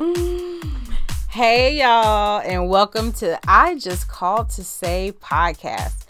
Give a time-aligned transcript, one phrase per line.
[1.30, 6.06] Hey, y'all, and welcome to I Just Called to Say podcast,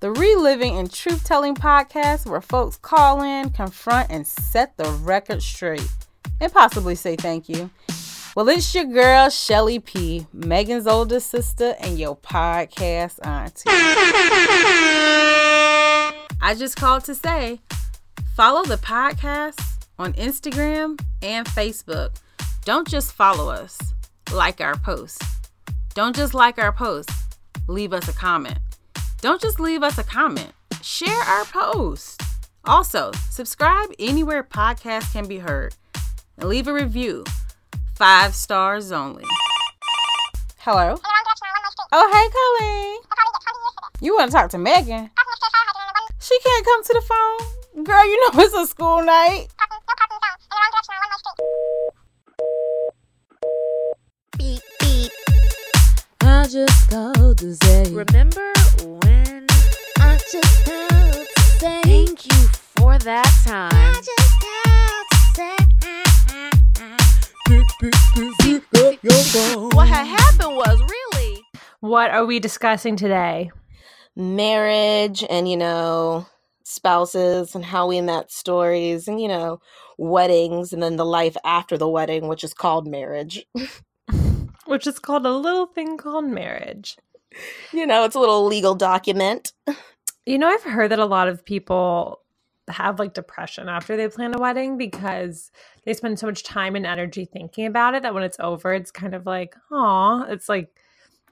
[0.00, 5.42] the reliving and truth telling podcast where folks call in, confront, and set the record
[5.42, 5.88] straight,
[6.40, 7.70] and possibly say thank you.
[8.36, 13.64] Well, it's your girl, Shelly P, Megan's older sister, and your podcast auntie.
[16.40, 17.60] I just called to say
[18.36, 19.60] follow the podcast
[19.98, 22.16] on Instagram and Facebook.
[22.68, 23.78] Don't just follow us
[24.30, 25.24] like our posts.
[25.94, 27.24] Don't just like our posts,
[27.66, 28.58] leave us a comment.
[29.22, 32.20] Don't just leave us a comment, share our post.
[32.66, 35.76] Also, subscribe anywhere podcasts can be heard
[36.36, 37.24] and leave a review.
[37.94, 39.24] Five stars only.
[40.58, 40.98] Hello?
[41.90, 43.00] Oh, hey, Colleen.
[44.02, 45.08] You want to talk to Megan?
[46.20, 47.84] She can't come to the phone.
[47.84, 49.46] Girl, you know it's a school night.
[54.38, 55.10] Beep beep.
[56.20, 57.92] I just called to say.
[57.92, 59.46] Remember when?
[59.98, 61.82] I just called to say.
[61.82, 63.72] Thank you for that time.
[63.72, 65.56] I just called to say.
[67.48, 69.02] Beep beep beep beep.
[69.02, 69.70] Your phone.
[69.70, 71.42] What had happened was really.
[71.80, 73.50] What are we discussing today?
[74.18, 76.26] marriage and you know
[76.64, 79.60] spouses and how we met stories and you know
[79.96, 83.46] weddings and then the life after the wedding which is called marriage
[84.68, 86.96] Which is called a little thing called marriage.
[87.72, 89.52] you know it's a little legal document
[90.28, 92.20] You know, I've heard that a lot of people
[92.68, 95.50] have like depression after they plan a wedding because
[95.84, 98.90] they spend so much time and energy thinking about it that when it's over, it's
[98.90, 100.68] kind of like, oh, it's like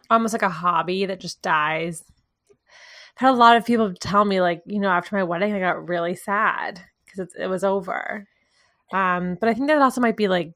[0.08, 2.04] almost like a hobby that just dies.
[2.50, 5.60] I've had a lot of people tell me, like, you know, after my wedding, I
[5.60, 8.26] got really sad because it was over.
[8.94, 10.54] Um, but I think that also might be like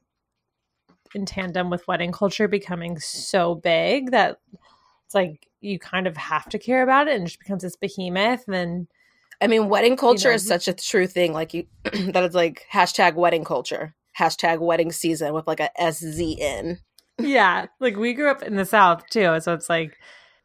[1.15, 4.39] in tandem with wedding culture becoming so big that
[5.05, 7.75] it's like you kind of have to care about it and it just becomes this
[7.75, 8.87] behemoth and then
[9.41, 12.65] i mean wedding culture know, is such a true thing like you that it's like
[12.71, 16.77] hashtag wedding culture hashtag wedding season with like a szn
[17.19, 19.97] yeah like we grew up in the south too so it's like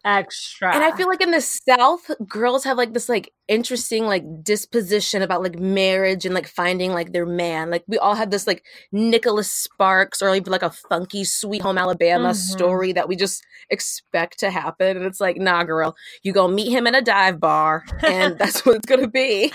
[0.07, 0.73] extra.
[0.75, 5.21] And i feel like in the south girls have like this like interesting like disposition
[5.23, 7.71] about like marriage and like finding like their man.
[7.71, 11.77] Like we all have this like nicholas sparks or even like a funky sweet home
[11.79, 12.37] alabama Mhm.
[12.37, 14.97] story that we just expect to happen.
[14.97, 18.65] And it's like nah girl you gonna meet him in a dive bar and that's
[18.65, 19.53] what it's gonna be.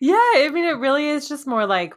[0.00, 1.94] Yeah i mean it really is just more like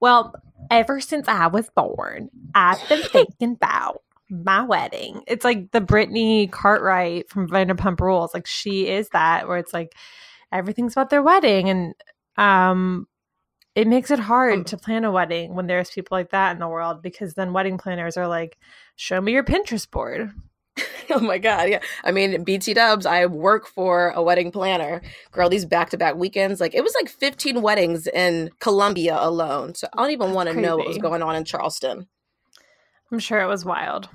[0.00, 0.34] well
[0.70, 5.22] ever since i was born i've been thinking about my wedding.
[5.26, 8.34] It's like the brittany cartwright from vanderpump rules.
[8.34, 9.92] Like she is that where it's like
[10.52, 11.94] everything's about their wedding and
[12.36, 13.06] um
[13.74, 16.58] it makes it hard Um, to plan a wedding when there's people like that in
[16.60, 18.56] the world because then wedding planners are like
[18.96, 20.32] show me your pinterest board.
[21.08, 21.78] Oh my god yeah.
[22.02, 25.00] I mean bt dubs i work for a wedding planner.
[25.30, 30.02] Girl these back-to-back weekends like it was like 15 weddings in columbia alone so i
[30.02, 32.08] don't even want to know what was going on in charleston
[33.12, 34.08] i'm sure it was wild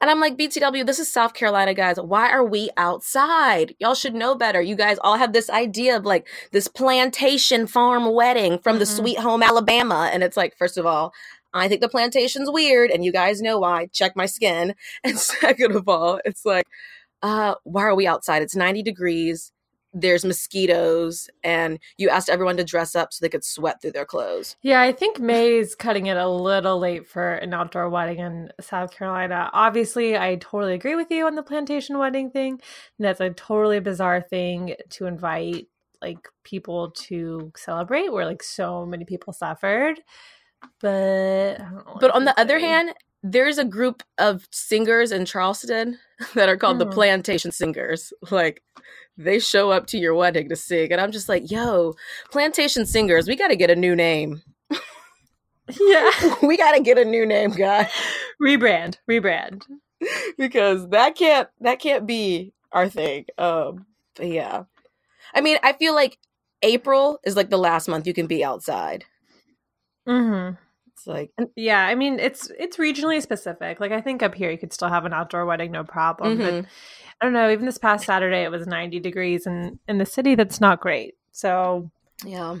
[0.00, 1.96] And I'm like, BTW, this is South Carolina, guys.
[1.98, 3.74] Why are we outside?
[3.80, 4.62] Y'all should know better.
[4.62, 8.96] You guys all have this idea of like this plantation farm wedding from the Mhm.
[8.96, 10.08] sweet home Alabama.
[10.12, 11.12] And it's like, first of all,
[11.52, 13.88] I think the plantation's weird, and you guys know why.
[13.92, 14.74] Check my skin.
[15.04, 16.66] And second of all, it's like,
[17.22, 18.42] uh, why are we outside?
[18.42, 19.50] It's 90 degrees.
[19.92, 24.04] There's mosquitoes, and you asked everyone to dress up so they could sweat through their
[24.04, 24.56] clothes.
[24.62, 28.90] Yeah, I think May's cutting it a little late for an outdoor wedding in South
[28.92, 29.50] Carolina.
[29.52, 32.60] Obviously, I totally agree with you on the plantation wedding thing.
[32.98, 35.68] That's a totally bizarre thing to invite
[36.00, 40.00] like people to celebrate where like so many people suffered.
[40.80, 44.46] But I don't know what But on the to other hand, there's a group of
[44.52, 45.98] singers in Charleston
[46.34, 46.92] that are called the Mhm.
[46.92, 48.12] Plantation Singers.
[48.30, 48.62] Like,
[49.18, 50.92] they show up to your wedding to sing.
[50.92, 51.94] And I'm just like, yo,
[52.30, 54.40] Plantation Singers, we got to get a new name.
[55.80, 56.10] yeah,
[56.42, 57.90] we got to get a new name, guy.
[58.42, 59.64] rebrand, rebrand.
[60.38, 63.26] because that can't that can't be our thing.
[63.36, 63.86] Um,
[64.16, 64.64] but yeah.
[65.34, 66.18] I mean, I feel like
[66.62, 69.04] April is like the last month you can be outside.
[70.08, 70.54] Mm-hmm.
[70.92, 73.78] It's like Yeah, I mean it's it's regionally specific.
[73.80, 76.38] Like I think up here you could still have an outdoor wedding, no problem.
[76.38, 76.66] But Mhm.
[77.20, 77.50] I don't know.
[77.50, 81.14] Even this past Saturday, it was 90 degrees, and in the city, that's not great.
[81.32, 81.90] So
[82.24, 82.58] Yeah.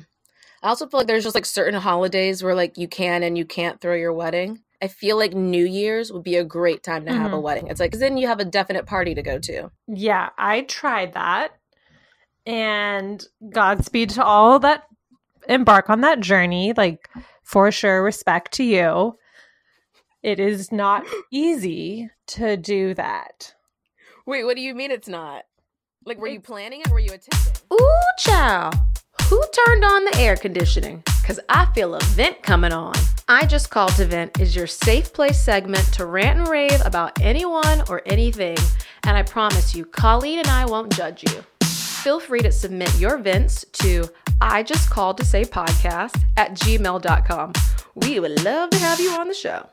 [0.62, 3.44] I also feel like there's just like certain holidays where like you can and you
[3.44, 4.62] can't throw your wedding.
[4.82, 7.42] I feel like New Year's would be a great time to have a Mhm.
[7.42, 7.66] wedding.
[7.68, 9.70] It's like 'cause then you have a definite party to go to.
[9.86, 11.52] yeah, I tried that,
[12.46, 14.84] and Godspeed to all that
[15.48, 16.72] embark on that journey.
[16.76, 17.08] Like
[17.42, 19.16] for sure, respect to you.
[20.20, 23.54] it is not easy to do that.
[24.28, 25.44] Wait, what do you mean it's not?
[26.04, 26.90] Like, were you planning it?
[26.90, 27.62] Or were you attending?
[27.72, 28.74] Ooh, child.
[29.22, 31.02] Who turned on the air conditioning?
[31.22, 32.92] Because I feel a vent coming on.
[33.26, 37.18] I Just Called to Vent is your safe place segment to rant and rave about
[37.22, 38.58] anyone or anything.
[39.04, 41.42] And I promise you, Colleen and I won't judge you.
[41.66, 44.10] Feel free to submit your vents to
[44.42, 47.54] I Just Called to Say podcast at gmail.com.
[47.94, 49.70] We would love to have you on the show.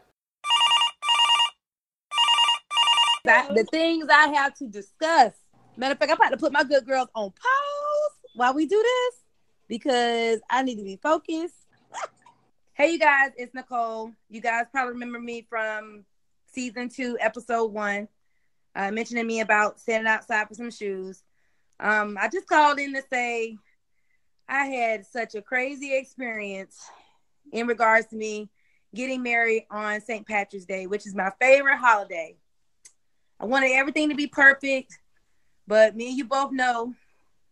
[3.26, 5.34] That, the things I have to discuss.
[5.78, 8.82] Matter of fact, I'm about to put my good girls on pause while we do
[8.82, 9.22] this
[9.68, 11.56] because I need to be focused.
[12.74, 14.12] hey, you guys, it's Nicole.
[14.30, 16.06] You guys probably remember me from
[16.52, 18.08] season two, episode one,
[18.76, 21.22] uh, mentioning me about standing outside for some shoes.
[21.80, 23.58] Um, I just called in to say
[24.48, 26.90] I had such a crazy experience
[27.52, 28.50] in regards to me
[28.94, 30.26] getting married on St.
[30.26, 32.38] Patrick's Day, which is my favorite holiday.
[33.40, 34.98] I wanted everything to be perfect,
[35.68, 36.94] but me and you both know,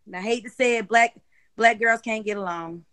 [0.05, 1.15] and I hate to say it, black
[1.55, 2.85] black girls can't get along.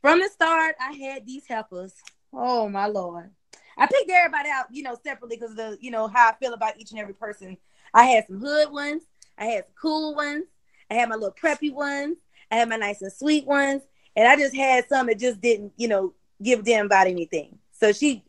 [0.00, 1.92] From the start, I had these helpers.
[2.32, 3.30] Oh my lord.
[3.76, 6.52] I picked everybody out, you know, separately because of the, you know, how I feel
[6.52, 7.56] about each and every person.
[7.94, 9.02] I had some hood ones,
[9.36, 10.44] I had some cool ones,
[10.90, 12.16] I had my little preppy ones,
[12.50, 13.82] I had my nice and sweet ones,
[14.16, 16.12] and I just had some that just didn't, you know,
[16.42, 17.58] give damn about anything.
[17.72, 18.24] So she,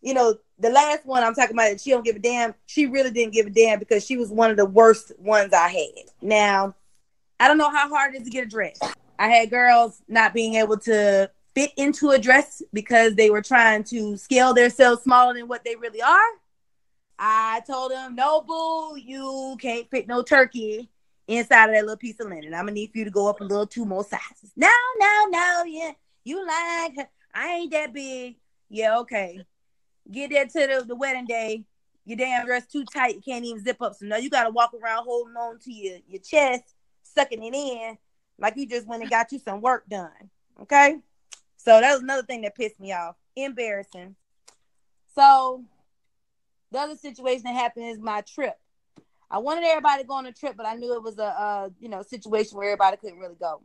[0.00, 2.54] you know, the last one I'm talking about, she don't give a damn.
[2.66, 5.68] She really didn't give a damn because she was one of the worst ones I
[5.68, 6.10] had.
[6.20, 6.74] Now,
[7.38, 8.78] I don't know how hard it is to get a dress.
[9.18, 13.84] I had girls not being able to fit into a dress because they were trying
[13.84, 16.28] to scale themselves smaller than what they really are.
[17.18, 20.88] I told them, no, boo, you can't fit no turkey
[21.28, 22.54] inside of that little piece of linen.
[22.54, 24.52] I'm gonna need for you to go up a little two more sizes.
[24.56, 25.92] No, no, no, yeah,
[26.24, 28.36] you like I ain't that big.
[28.68, 29.44] Yeah, okay.
[30.10, 31.64] Get there to the, the wedding day.
[32.04, 33.16] Your damn dress too tight.
[33.16, 33.94] You can't even zip up.
[33.94, 37.54] So now you got to walk around holding on to your, your chest, sucking it
[37.54, 37.98] in
[38.40, 40.30] like you just went and got you some work done.
[40.62, 40.96] Okay.
[41.56, 43.16] So that was another thing that pissed me off.
[43.36, 44.16] Embarrassing.
[45.14, 45.64] So
[46.72, 48.58] the other situation that happened is my trip.
[49.30, 51.70] I wanted everybody to go on a trip, but I knew it was a, a
[51.78, 53.62] you know situation where everybody couldn't really go.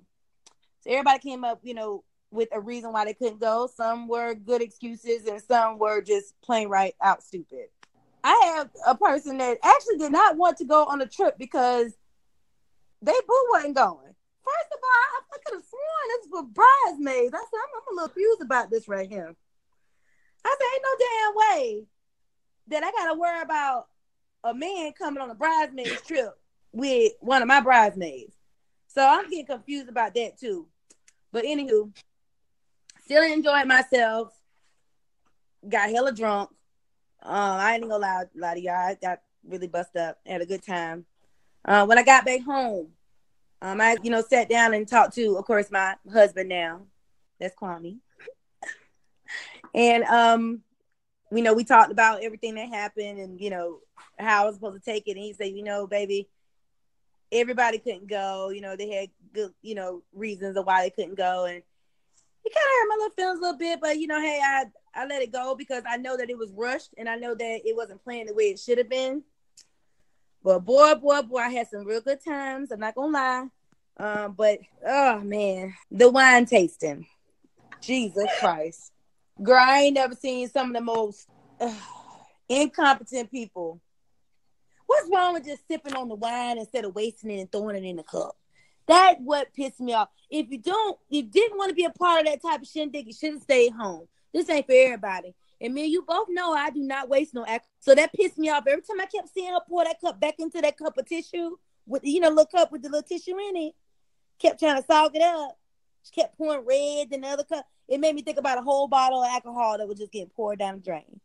[0.81, 2.03] So everybody came up, you know,
[2.35, 3.67] with a reason why they couldn't go.
[3.73, 7.67] Some were good excuses, and some were just plain right out stupid.
[8.23, 11.93] I have a person that actually did not want to go on a trip because
[13.01, 14.15] they boo wasn't going.
[14.43, 17.33] First of all, I could have sworn this was bridesmaids.
[17.33, 19.35] I said, I'm, I'm a little confused about this right here.
[20.43, 21.85] I said, ain't no damn way
[22.67, 23.87] that I gotta worry about
[24.43, 26.31] a man coming on a bridesmaids trip
[26.71, 28.35] with one of my bridesmaids.
[28.87, 30.67] So I'm getting confused about that too.
[31.31, 31.91] But anywho,
[33.05, 34.33] still enjoyed myself.
[35.67, 36.49] Got hella drunk.
[37.23, 38.73] Uh, I ain't gonna lie, lie to y'all.
[38.73, 40.19] I got really bust up.
[40.25, 41.05] Had a good time.
[41.63, 42.89] Uh, when I got back home,
[43.61, 46.81] um, I you know sat down and talked to, of course, my husband now.
[47.39, 47.97] That's Kwame.
[49.73, 50.61] and um,
[51.31, 53.79] you know, we talked about everything that happened and you know
[54.19, 55.11] how I was supposed to take it.
[55.11, 56.27] And he said, you know, baby,
[57.31, 58.49] everybody couldn't go.
[58.49, 61.63] You know, they had good, you know, reasons of why they couldn't go, and
[62.45, 64.65] it kind of hurt my little feelings a little bit, but you know, hey, I
[64.93, 67.61] I let it go because I know that it was rushed and I know that
[67.65, 69.23] it wasn't planned the way it should have been.
[70.43, 72.71] But boy, boy, boy, I had some real good times.
[72.71, 73.47] I'm not gonna lie.
[73.97, 77.07] Um, but oh man, the wine tasting.
[77.81, 78.91] Jesus Christ.
[79.41, 81.27] Girl, I ain't never seen some of the most
[81.59, 81.73] uh,
[82.47, 83.81] incompetent people.
[84.85, 87.87] What's wrong with just sipping on the wine instead of wasting it and throwing it
[87.87, 88.35] in the cup?
[88.87, 90.09] That what pissed me off.
[90.29, 93.07] If you don't, you didn't want to be a part of that type of shindig,
[93.07, 94.07] you should have stayed home.
[94.33, 95.33] This ain't for everybody.
[95.61, 97.67] And me, you both know I do not waste no act.
[97.79, 100.35] So that pissed me off every time I kept seeing her pour that cup back
[100.39, 101.55] into that cup of tissue
[101.87, 103.73] with you know, look up with the little tissue in it.
[104.39, 105.57] Kept trying to sog it up.
[106.03, 107.65] She kept pouring red in the other cup.
[107.87, 110.59] It made me think about a whole bottle of alcohol that was just getting poured
[110.59, 111.19] down the drain.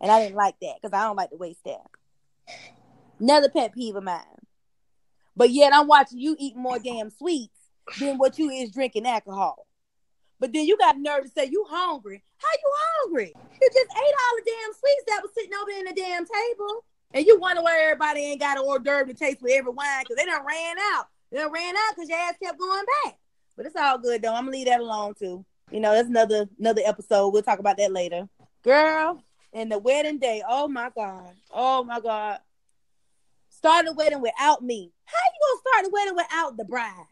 [0.00, 1.86] And I didn't like that because I don't like to waste that.
[3.18, 4.22] Another pet peeve of mine.
[5.36, 7.56] But yet I'm watching you eat more damn sweets
[7.98, 9.66] than what you is drinking alcohol.
[10.38, 12.22] But then you got nerve to say you hungry.
[12.38, 13.32] How you hungry?
[13.34, 16.84] You just ate all the damn sweets that was sitting over in the damn table.
[17.14, 20.02] And you wonder why everybody ain't got an hors d'oeuvre to taste with every wine
[20.02, 21.06] because they done ran out.
[21.30, 23.16] They done ran out because your ass kept going back.
[23.56, 24.34] But it's all good though.
[24.34, 25.44] I'm gonna leave that alone too.
[25.70, 27.30] You know, that's another another episode.
[27.30, 28.28] We'll talk about that later.
[28.62, 30.42] Girl, and the wedding day.
[30.46, 31.32] Oh my God.
[31.50, 32.40] Oh my God.
[33.56, 34.92] Start the wedding without me.
[35.06, 37.06] How you gonna start the wedding without the bride?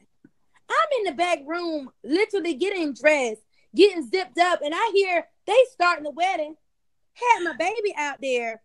[0.69, 3.41] I'm in the back room, literally getting dressed,
[3.75, 6.55] getting zipped up, and I hear they starting the wedding.
[7.15, 8.61] had my baby out there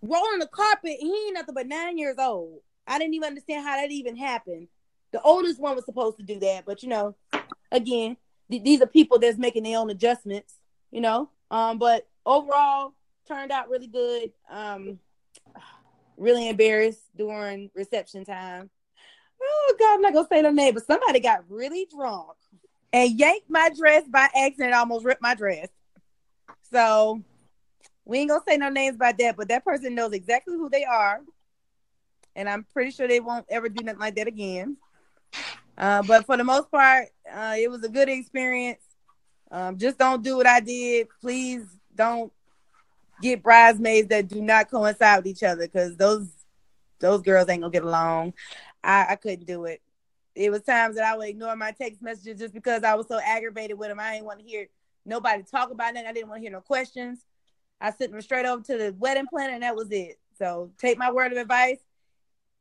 [0.00, 0.96] rolling the carpet.
[0.98, 2.60] He ain't nothing but nine years old.
[2.86, 4.68] I didn't even understand how that even happened.
[5.12, 7.14] The oldest one was supposed to do that, but you know,
[7.70, 8.16] again,
[8.50, 10.54] th- these are people that's making their own adjustments.
[10.90, 12.94] You know, um, but overall
[13.28, 14.32] turned out really good.
[14.50, 14.98] Um,
[16.16, 18.70] really embarrassed during reception time.
[19.42, 22.36] Oh God, I'm not gonna say no name, but somebody got really drunk
[22.92, 25.68] and yanked my dress by accident, almost ripped my dress.
[26.70, 27.22] So
[28.04, 30.84] we ain't gonna say no names about that, but that person knows exactly who they
[30.84, 31.20] are.
[32.34, 34.76] And I'm pretty sure they won't ever do nothing like that again.
[35.76, 38.82] Uh, but for the most part, uh, it was a good experience.
[39.50, 41.08] Um, just don't do what I did.
[41.20, 42.32] Please don't
[43.22, 46.28] get bridesmaids that do not coincide with each other because those
[46.98, 48.34] those girls ain't gonna get along.
[48.82, 49.82] I, I couldn't do it.
[50.34, 53.18] It was times that I would ignore my text messages just because I was so
[53.18, 54.00] aggravated with them.
[54.00, 54.68] I didn't want to hear
[55.04, 56.06] nobody talk about it.
[56.06, 57.24] I didn't want to hear no questions.
[57.80, 60.18] I sent them straight over to the wedding planner, and that was it.
[60.38, 61.78] So take my word of advice.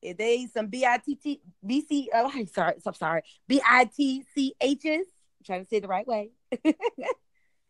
[0.02, 3.62] If they some B I T T B C oh I'm sorry, I'm sorry, B
[3.68, 6.32] I T C H's, I'm trying to say the right way.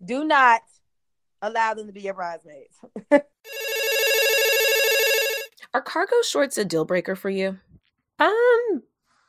[0.05, 0.61] Do not
[1.41, 2.77] allow them to be your bridesmaids.
[5.73, 7.57] Are cargo shorts a deal breaker for you?
[8.19, 8.83] Um,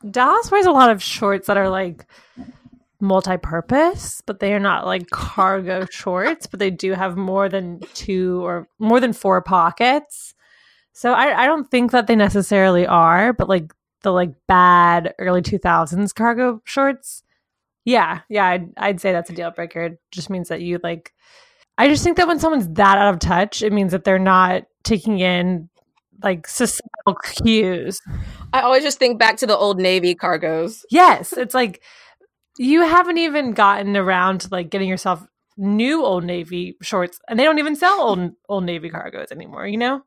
[0.09, 2.07] Dallas wears a lot of shorts that are like
[3.01, 8.45] multi-purpose, but they are not like cargo shorts, but they do have more than two
[8.45, 10.35] or more than four pockets.
[10.93, 13.73] So I, I don't think that they necessarily are, but like
[14.03, 17.23] the like bad early 2000s cargo shorts.
[17.85, 19.83] Yeah, yeah, I'd, I'd say that's a deal breaker.
[19.83, 21.13] It just means that you like
[21.79, 24.65] I just think that when someone's that out of touch, it means that they're not
[24.83, 25.69] taking in
[26.23, 28.01] like societal cues.
[28.53, 30.83] I always just think back to the old Navy cargos.
[30.91, 31.83] Yes, it's like
[32.59, 35.27] you haven't even gotten around to like getting yourself
[35.59, 39.79] new old navy shorts and they don't even sell old old navy cargos anymore, you
[39.79, 40.03] know?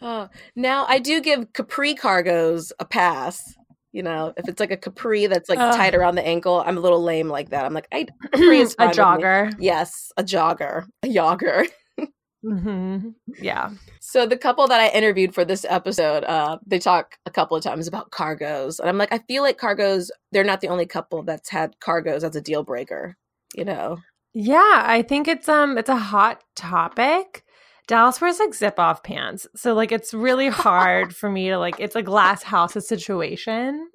[0.00, 3.54] Oh, now I do give capri cargos a pass.
[3.92, 5.74] You know, if it's like a capri that's like Ugh.
[5.74, 7.64] tight around the ankle, I'm a little lame like that.
[7.64, 9.22] I'm like, I capri is a fine with me.
[9.22, 9.54] jogger.
[9.60, 11.68] Yes, a jogger, a jogger.
[12.42, 13.70] hmm Yeah.
[14.00, 17.62] So the couple that I interviewed for this episode, uh, they talk a couple of
[17.62, 20.10] times about cargos, and I'm like, I feel like cargos.
[20.32, 23.16] They're not the only couple that's had cargos as a deal breaker.
[23.54, 23.98] You know,
[24.34, 27.44] Yeah, I think it's um it's a hot topic.
[27.92, 29.46] Dallas wears like zip off pants.
[29.54, 33.90] So like it's really hard for me to like it's a glass house situation.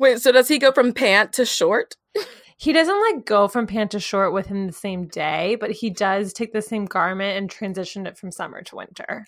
[0.00, 0.20] wait.
[0.20, 1.94] So does he go from pant to short?
[2.56, 6.32] He doesn't like go from pant to short within the same day, but he does
[6.32, 9.26] take the same garment and transition it from summer to winter.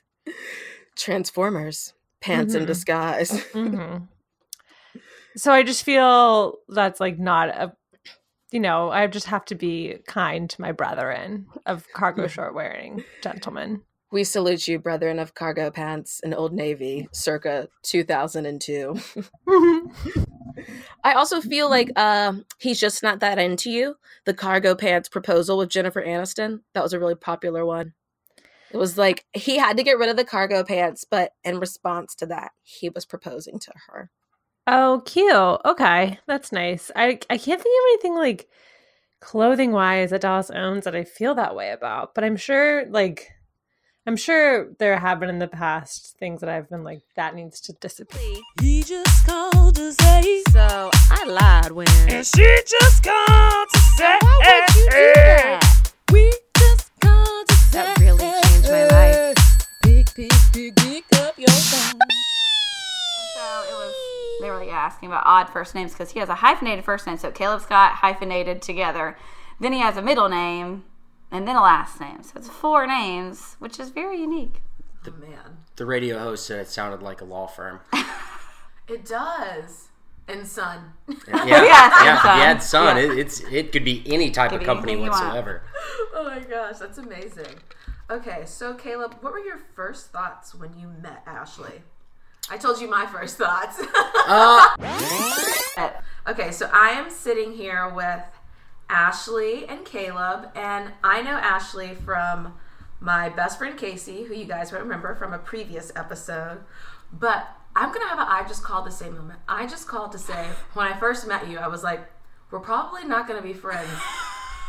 [0.96, 2.66] Transformers, pants in Mhm.
[2.66, 3.40] disguise.
[3.52, 3.96] hmm
[5.37, 7.76] So I just feel that's like not a,
[8.50, 13.04] you know, I just have to be kind to my brethren of cargo short wearing
[13.22, 13.82] gentlemen.
[14.10, 18.98] We salute you, brethren of cargo pants and Old Navy, circa 2002.
[21.04, 23.96] I also feel like uh, he's just not that into you.
[24.24, 27.92] The cargo pants proposal with Jennifer Aniston, that was a really popular one.
[28.70, 32.14] It was like he had to get rid of the cargo pants, but in response
[32.16, 34.10] to that, he was proposing to her.
[34.66, 35.60] oh, cute.
[35.64, 36.90] Okay, that's nice.
[36.94, 38.48] I I can't think of anything like
[39.20, 43.30] clothing wise that Dallas owns that I feel that way about, but I'm sure like.
[44.08, 47.60] I'm sure there have been in the past things that I've been like that needs
[47.60, 48.38] to disappear.
[48.58, 50.42] He just called to say.
[50.48, 51.86] So I lied when.
[52.08, 54.16] And she just called to say.
[54.22, 55.92] Why would you do that?
[56.10, 57.82] We just called to say.
[57.82, 59.36] That really changed my life.
[59.82, 62.00] Pick, pick, pick, pick up your phone.
[63.34, 63.94] So it was.
[64.40, 67.18] They were like asking about odd first names because he has a hyphenated first name.
[67.18, 69.18] So Caleb Scott hyphenated together.
[69.60, 70.84] Then he has a middle name
[71.30, 72.23] and then a last name.
[72.23, 74.62] So it's four names, which is very unique.
[75.06, 75.58] Oh, man.
[75.76, 77.80] The radio host said it sounded like a law firm.
[78.88, 79.88] It does.
[80.28, 80.92] And son.
[81.06, 81.14] Yeah,
[81.47, 82.14] Yeah, yeah.
[82.16, 82.37] If son.
[82.38, 83.02] you had son, Yeah.
[83.02, 85.25] it, it's it could be any type Could of company anything you want.
[85.25, 85.62] whatsoever.
[86.14, 87.54] oh my gosh, that's amazing.
[88.11, 91.82] Okay, so Caleb, what were your first thoughts when you met Ashley?
[92.50, 93.78] I told you my first thoughts.
[94.26, 95.90] Uh,
[96.28, 98.23] okay, so I am sitting here with
[98.90, 102.54] Ashley and Caleb, and I know Ashley from
[103.00, 106.61] my best friend Casey, who you guys remember from a previous episode.
[107.12, 109.40] But I'm gonna have a I just called the same moment.
[109.49, 112.00] I just called to say when I first met you, I was like,
[112.50, 113.90] we're probably not gonna be friends.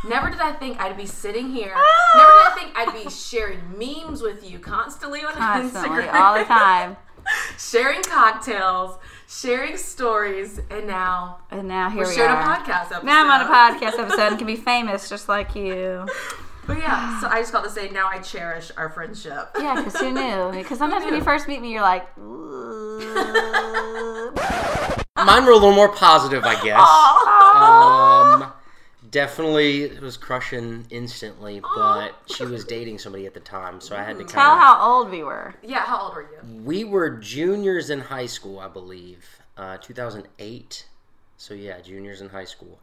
[0.08, 1.74] Never did I think I'd be sitting here.
[1.76, 2.18] Ah!
[2.18, 6.38] Never did I think I'd be sharing memes with you constantly on Constantly, Instagram, all
[6.38, 6.98] the time.
[7.58, 8.98] sharing cocktails,
[9.30, 12.42] sharing stories, and now And now here we're we sharing are.
[12.42, 13.04] a podcast episode.
[13.06, 16.08] Now I'm on a podcast episode and can be famous just like you.
[16.66, 19.50] But yeah, so I just got to say now I cherish our friendship.
[19.60, 20.52] Yeah, because who knew?
[20.52, 23.00] Because sometimes when you first meet me, you're like, "Ooh."
[25.18, 26.80] Mine were a little more positive, I guess.
[28.44, 28.54] Um,
[29.12, 34.18] definitely was crushing instantly, but she was dating somebody at the time, so I had
[34.18, 34.60] to tell kind of.
[34.60, 35.56] how old we were.
[35.64, 36.64] Yeah, how old were you?
[36.64, 39.26] We were juniors in high school, I believe,
[39.58, 40.88] uh, 2008.
[41.38, 42.80] So yeah, juniors in high school.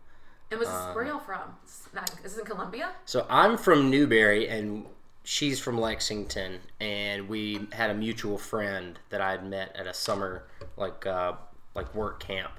[0.51, 1.57] And was where y'all from?
[1.65, 2.93] It's not- Is it in Columbia?
[3.05, 4.87] So I'm from Newberry, and
[5.25, 9.95] she's from Lexington, and we had a mutual friend that I had met at a
[9.95, 10.45] summer
[10.77, 11.33] like uh,
[11.75, 12.53] like work camp,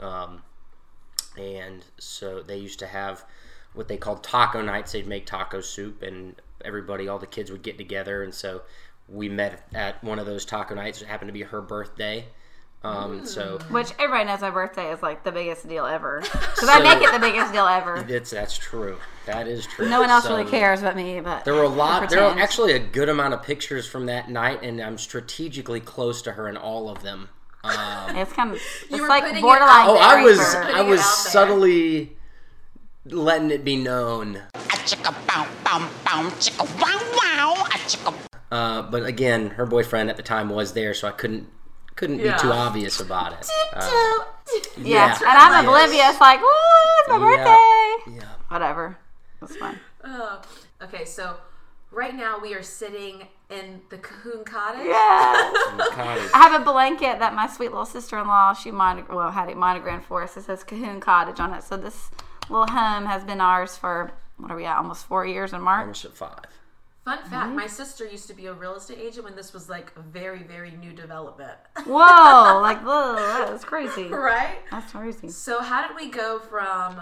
[0.00, 0.42] um,
[1.38, 3.24] and so they used to have
[3.74, 4.92] what they called taco nights.
[4.92, 8.62] They'd make taco soup, and everybody, all the kids would get together, and so
[9.08, 11.00] we met at one of those taco nights.
[11.02, 12.26] It happened to be her birthday.
[12.84, 16.20] Um, So Which everybody knows my birthday is like the biggest deal ever.
[16.32, 18.04] Because I make it the biggest deal ever.
[18.08, 18.96] it's that's true.
[19.26, 19.88] That is true.
[19.88, 21.20] No one else So- really cares but me.
[21.20, 22.08] But There were a lot.
[22.10, 26.22] There were actually a good amount of pictures from that night, and I'm strategically close
[26.22, 27.28] to her in all of them.
[27.66, 29.70] Um, It's kind of it's were like putting it borderline.
[29.70, 32.16] out oh, I was I was subtly
[33.04, 34.42] letting it be known.
[38.50, 41.48] Uh, but again, her boyfriend at the time was there, so I couldn't
[41.96, 42.34] couldn't Yeah.
[42.36, 43.48] be too obvious about it.
[43.72, 44.24] Uh,
[44.76, 45.18] yeah, yeah.
[45.18, 45.64] and I'm Yes.
[45.64, 46.20] oblivious.
[46.20, 47.36] Like, ooh, it's my Yeah.
[47.36, 48.18] birthday.
[48.20, 48.28] yeah.
[48.48, 48.98] Whatever.
[49.40, 49.80] That's fine.
[50.04, 50.40] Oh.
[50.82, 51.36] Okay, so
[51.90, 54.86] right now we are sitting in the Cahoon Cottage.
[54.86, 55.52] Yeah.
[55.92, 56.30] Cottage.
[56.34, 60.04] I have a blanket that my sweet little sister-in-law she monog- well had it monogrammed
[60.04, 60.36] for us.
[60.36, 61.62] It says Cahoon Cottage on it.
[61.62, 62.10] So this
[62.48, 64.76] little home has been ours for what are we at?
[64.76, 65.82] Almost four years in March.
[65.82, 66.44] Almost at five.
[67.04, 69.92] Fun fact: My sister used to be a real estate agent when this was like
[69.96, 71.52] a very, very new development.
[71.86, 72.60] Whoa!
[72.62, 73.14] Like, whoa,
[73.48, 74.08] that's crazy.
[74.08, 74.58] right.
[74.72, 75.28] That's crazy.
[75.28, 77.00] So how did we go from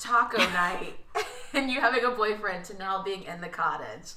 [0.00, 0.94] taco night
[1.54, 4.12] and you having a boyfriend to now being in the cottage?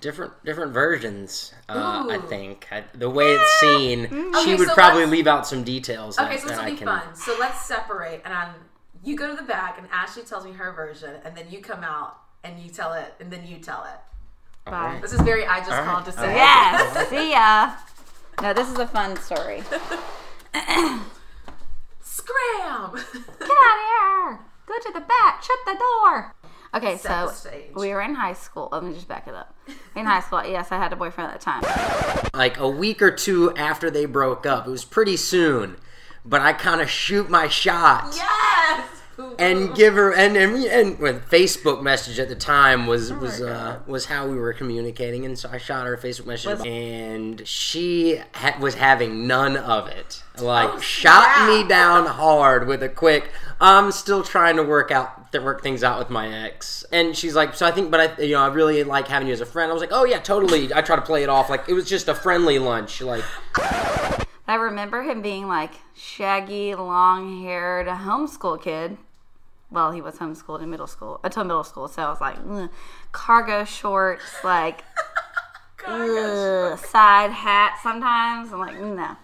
[0.00, 1.52] Different different versions.
[1.68, 5.46] Uh, I think I, the way it's seen, she Okay, would so probably leave out
[5.46, 6.18] some details.
[6.18, 6.86] Okay, that, so this will be can.
[6.86, 7.14] fun.
[7.14, 8.54] So let's separate, and um,
[9.04, 11.84] you go to the back, and Ashley tells me her version, and then you come
[11.84, 14.70] out and you tell it, and then you tell it.
[14.70, 14.98] Bye.
[15.02, 16.26] This is very I just All called right, to say.
[16.28, 16.34] right.
[16.36, 17.08] Yes.
[17.10, 17.74] See ya.
[18.40, 19.62] No, this is a fun story.
[22.02, 22.92] Scram!
[22.94, 23.80] Get out of
[24.30, 24.38] here!
[24.70, 25.42] Go to the back.
[25.42, 26.36] Shut the door.
[26.72, 28.68] Okay, Set so we were in high school.
[28.70, 29.52] Oh, let me just back it up.
[29.96, 32.30] In high school, yes, I had a boyfriend at the time.
[32.32, 34.68] like a week or two after they broke up.
[34.68, 35.76] It was pretty soon,
[36.24, 38.49] but I kind of shoot my shot yes.
[39.38, 43.40] and give her and and, and with Facebook message at the time Oh was was
[43.40, 47.46] uh, was how we were communicating, and so I shot her a Facebook message, and
[47.46, 50.22] she ha- was having none of it.
[50.38, 53.30] Like Oh, shot me down hard with a quick.
[53.60, 57.34] I'm still trying to work out to work things out with my ex, and she's
[57.34, 59.46] like, so I think, but I you know I really like having you as a
[59.46, 59.70] friend.
[59.70, 60.72] I was like, oh yeah, totally.
[60.72, 63.24] I try to play it off like it was just a friendly lunch, like.
[64.48, 68.96] I remember him being like shaggy, long haired homeschool kid.
[69.70, 71.86] Well, he was homeschooled in middle school, until middle school.
[71.88, 72.68] So I was like, "Ugh."
[73.12, 74.82] cargo shorts, like
[75.86, 78.52] ugh, side hat sometimes.
[78.52, 79.16] I'm like, no.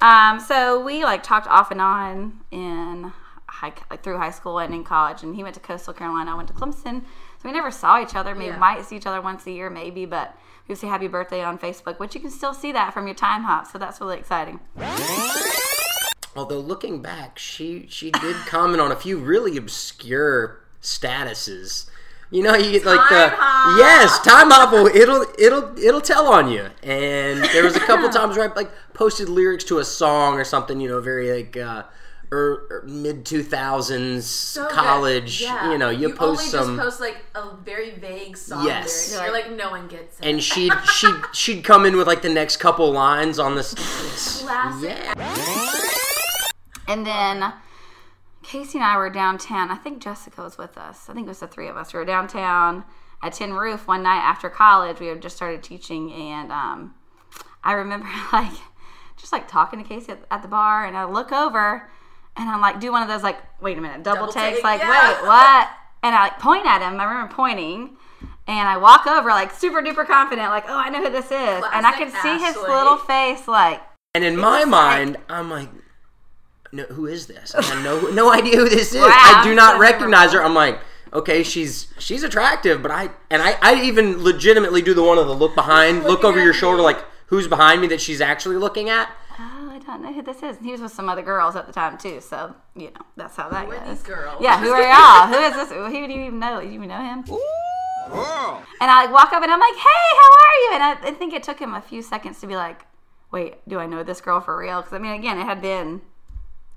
[0.00, 3.12] Um, so we like talked off and on in
[3.48, 5.22] high, like through high school and in college.
[5.22, 6.32] And he went to Coastal Carolina.
[6.32, 7.02] I went to Clemson.
[7.02, 8.34] So we never saw each other.
[8.34, 8.58] Maybe Yeah.
[8.58, 10.04] might see each other once a year, maybe.
[10.04, 10.36] But
[10.68, 13.44] we say happy birthday on Facebook, which you can still see that from your time
[13.44, 13.66] hop.
[13.66, 14.60] So that's really exciting.
[16.36, 21.88] Although looking back, she she did comment on a few really obscure statuses.
[22.30, 23.78] You know, you get like the hop.
[23.78, 24.72] yes, time hop.
[24.72, 26.68] will- It'll it'll it'll tell on you.
[26.82, 30.44] And there was a couple times where I like posted lyrics to a song or
[30.44, 30.80] something.
[30.80, 31.84] You know, very like uh,
[32.32, 35.42] er, mid two thousands So college.
[35.42, 35.70] Yeah.
[35.70, 36.76] You know, you, post only some.
[36.76, 39.12] just post like a very vague song Yes.
[39.12, 39.24] lyric.
[39.26, 40.26] You're like, no one gets it.
[40.26, 43.74] and she'd she'd she'd come in with like the next couple lines on this.
[44.42, 44.98] Classic.
[45.16, 45.90] Yeah.
[46.88, 47.52] And then
[48.42, 49.70] Casey and I were downtown.
[49.70, 51.08] I think Jessica was with us.
[51.08, 51.92] I think it was the three of us.
[51.92, 52.84] We were downtown
[53.22, 55.00] at Tin Roof one night after college.
[55.00, 56.94] We had just started teaching, and um,
[57.62, 58.52] I remember like
[59.16, 61.88] just like talking to Casey at, at the bar, and I look over,
[62.36, 64.64] and I'm like, do one of those like, wait a minute, double, Double takes, take,
[64.64, 64.90] like, yeah.
[64.90, 65.68] wait, what?
[66.02, 67.00] And I like point at him.
[67.00, 67.96] I remember pointing.
[68.46, 71.30] And I walk over like super duper confident, like, oh, I know who this is.
[71.32, 73.80] and I Classic could see his little face, like,
[74.14, 75.70] And in my mind, I'm like,
[76.74, 77.54] no, who is this?
[77.54, 79.00] I have no, no idea who this is.
[79.00, 80.42] Wow, I do not recognize her.
[80.42, 80.78] I'm like,
[81.12, 85.26] okay, she's she's attractive, but I and I, I even legitimately do the one of
[85.26, 86.58] the look behind, look over your me.
[86.58, 89.08] shoulder, like who's behind me that she's actually looking at.
[89.38, 90.56] oh, I don't know who this is.
[90.58, 93.36] And he was with some other girls at the time too, so you know that's
[93.36, 93.88] how that Who are goes.
[93.88, 94.42] these girls?
[94.42, 95.26] Yeah, who are y'all?
[95.28, 95.70] Who is this?
[95.70, 96.60] Who do you even know?
[96.60, 97.24] Do you even know him?
[97.30, 97.40] Ooh.
[98.80, 100.70] And I like walk up and I'm like, hey, how are you?
[100.74, 102.84] And I, I think it took him a few seconds to be like,
[103.32, 104.80] wait, do I know this girl for real?
[104.82, 106.02] Because I mean, again, it had been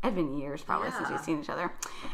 [0.04, 1.72] it had been years probably since we've seen each other.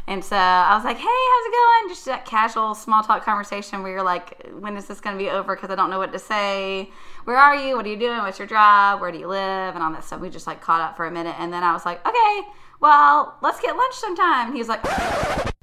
[0.08, 1.90] And so I was like, hey, how's it going?
[1.90, 5.30] Just that casual small talk conversation where you're like, when is this going to be
[5.30, 5.54] over?
[5.56, 6.90] Because I don't know what to say.
[7.26, 7.76] Where are you?
[7.76, 8.20] What are you doing?
[8.20, 9.02] What's your job?
[9.02, 9.76] Where do you live?
[9.76, 10.22] And all that stuff.
[10.22, 11.36] We just like caught up for a minute.
[11.38, 12.42] And then I was like, okay,
[12.80, 14.48] well, let's get lunch sometime.
[14.48, 14.84] And he was like,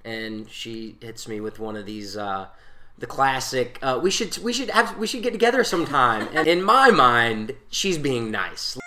[0.05, 2.47] and she hits me with one of these uh
[2.99, 6.63] the classic uh, we should we should have we should get together sometime and in
[6.63, 8.79] my mind she's being nice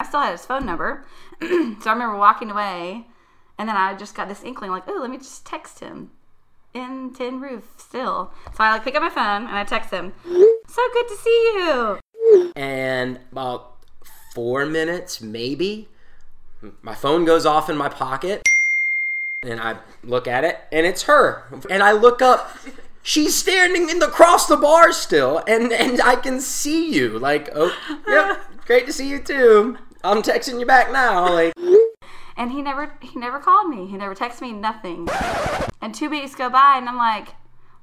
[0.00, 1.04] I still had his phone number.
[1.80, 3.06] so I remember walking away,
[3.58, 6.10] and then I just got this inkling, like, oh, let me just text him
[6.74, 8.30] in Tin Roof still.
[8.54, 11.52] So I like pick up my phone and I text him, so good to see
[11.56, 11.98] you.
[12.54, 13.72] and about
[14.34, 15.88] four minutes maybe
[16.82, 18.48] my phone goes off in my pocket
[19.42, 22.56] and i look at it and it's her and i look up
[23.02, 27.48] she's standing in the cross the bar still and and i can see you like
[27.54, 27.74] oh
[28.06, 31.52] yep great to see you too i'm texting you back now like
[32.36, 33.86] And he never he never called me.
[33.86, 35.06] He never texted me nothing.
[35.82, 37.28] And two weeks go by, and I'm like,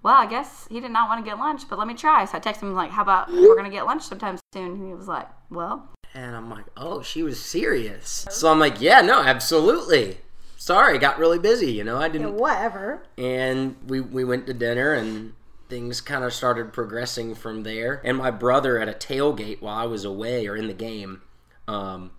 [0.01, 2.25] well, I guess he did not want to get lunch, but let me try.
[2.25, 4.71] So I text him like, how about we're gonna get lunch sometime soon?
[4.71, 8.25] And he was like, well, And I'm like, oh, she was serious.
[8.31, 10.19] So I'm like, yeah, no, absolutely.
[10.55, 11.97] Sorry, got really busy, you know.
[11.97, 12.33] I didn't.
[12.33, 13.03] Whatever.
[13.15, 15.33] And we we went to dinner, and
[15.69, 18.01] things kind of started progressing from there.
[18.03, 21.21] And my brother at a tailgate while I was away or in the game,
[21.67, 22.11] um,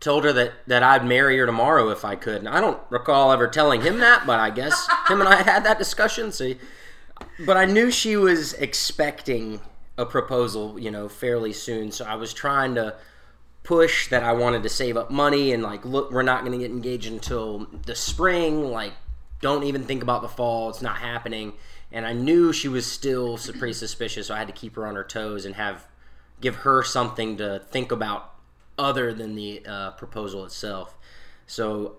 [0.00, 2.38] told her that that I'd marry her tomorrow if I could.
[2.38, 5.64] And I don't recall ever telling him that, but I guess him and I had
[5.64, 6.32] that discussion.
[6.32, 6.52] So,
[7.44, 9.60] but I knew she was expecting
[9.96, 11.90] a proposal, you know, fairly soon.
[11.90, 12.94] So I was trying to
[13.64, 16.58] push that I wanted to save up money and like, look, we're not going to
[16.58, 18.70] get engaged until the spring.
[18.70, 18.92] Like,
[19.40, 20.70] don't even think about the fall.
[20.70, 21.52] It's not happening.
[21.90, 24.94] And I knew she was still pretty suspicious, so I had to keep her on
[24.94, 25.86] her toes and have
[26.40, 28.32] give her something to think about
[28.78, 30.96] other than the uh, proposal itself.
[31.46, 31.96] So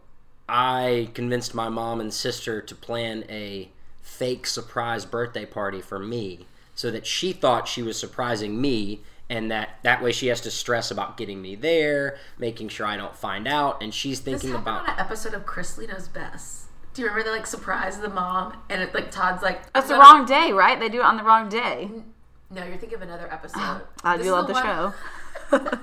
[0.48, 3.70] I convinced my mom and sister to plan a
[4.02, 9.52] fake surprise birthday party for me so that she thought she was surprising me and
[9.52, 13.16] that that way she has to stress about getting me there, making sure I don't
[13.16, 16.64] find out and she's thinking happened about on an episode of Chrisley Knows Best.
[16.96, 19.96] Do you remember they like surprise the mom and it like Todd's like that's the
[19.96, 20.80] wrong day, right?
[20.80, 21.92] They do it on the wrong day.
[22.50, 23.82] No, you're thinking of another episode.
[24.04, 24.94] I This do love the one- show.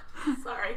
[0.42, 0.76] Sorry.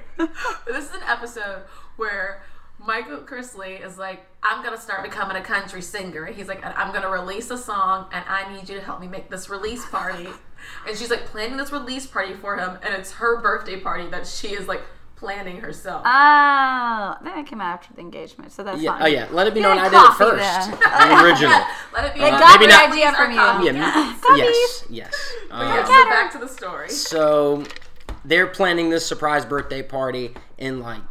[0.67, 1.63] This is an episode
[1.97, 2.43] where
[2.79, 6.25] Michael Chrisley is like, I'm going to start becoming a country singer.
[6.25, 9.07] He's like, I'm going to release a song and I need you to help me
[9.07, 10.27] make this release party.
[10.87, 14.25] and she's like planning this release party for him and it's her birthday party that
[14.27, 14.81] she is like
[15.15, 16.01] planning herself.
[16.03, 19.01] Oh, then it came out after the engagement, so that's yeah, fine.
[19.03, 20.71] oh yeah, let it be Yeah, known I did it first.
[20.71, 20.79] then.
[21.19, 21.61] the original.
[21.93, 22.19] Let it be.
[22.21, 23.79] They Uh, got maybe the not- idea from you.
[23.79, 24.39] Yeah, Coffee.
[24.41, 25.33] yes, yes.
[25.49, 26.89] But Um, yeah, so back to the story.
[26.89, 27.63] So
[28.25, 31.01] they're planning this surprise birthday party, and like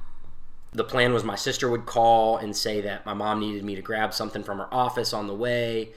[0.73, 3.83] the plan was my sister would call and say that my mom needed me to
[3.83, 5.91] grab something from her office on the way,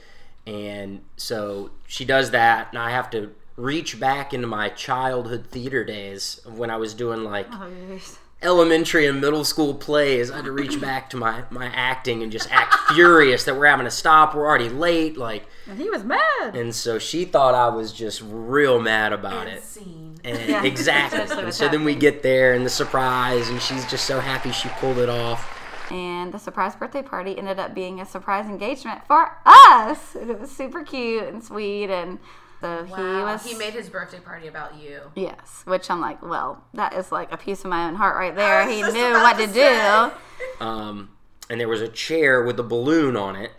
[0.46, 5.84] and so she does that, and I have to reach back into my childhood theater
[5.84, 8.18] days when I was doing like Oh, yes.
[8.42, 10.28] elementary and middle school plays.
[10.28, 13.66] I had to reach back to my my acting and just act furious that we're
[13.66, 14.34] having to stop.
[14.34, 15.46] We're already late, like.
[15.68, 16.56] And he was mad.
[16.56, 19.62] And so she thought I was just real mad about it.
[19.62, 20.03] Scene.
[20.24, 21.20] And Yeah, exactly.
[21.20, 24.50] And what's so then we get there and the surprise, and she's just so happy
[24.52, 25.50] she pulled it off.
[25.90, 30.14] And the surprise birthday party ended up being a surprise engagement for us.
[30.14, 31.90] And it was super cute and sweet.
[31.90, 32.18] And
[32.60, 33.44] so he was.
[33.44, 35.00] He made his birthday party about you.
[35.14, 38.34] Yes, which I'm like, well, that is like a piece of my own heart right
[38.34, 38.66] there.
[38.66, 40.64] He knew what to to do.
[40.64, 41.10] Um,
[41.50, 43.52] and there was a chair with a balloon on it